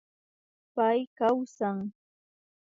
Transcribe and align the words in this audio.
Pay 0.75 0.99
kawsan 1.17 1.77